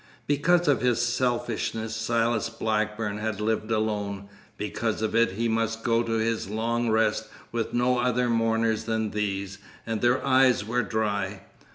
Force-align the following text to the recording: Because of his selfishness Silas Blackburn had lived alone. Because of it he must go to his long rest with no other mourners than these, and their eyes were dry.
Because 0.25 0.67
of 0.67 0.81
his 0.81 0.99
selfishness 0.99 1.95
Silas 1.95 2.49
Blackburn 2.49 3.19
had 3.19 3.39
lived 3.39 3.69
alone. 3.69 4.29
Because 4.57 5.03
of 5.03 5.13
it 5.13 5.33
he 5.33 5.47
must 5.47 5.83
go 5.83 6.01
to 6.01 6.13
his 6.13 6.49
long 6.49 6.89
rest 6.89 7.29
with 7.51 7.71
no 7.75 7.99
other 7.99 8.27
mourners 8.27 8.85
than 8.85 9.11
these, 9.11 9.59
and 9.85 10.01
their 10.01 10.25
eyes 10.25 10.65
were 10.65 10.81
dry. 10.81 11.41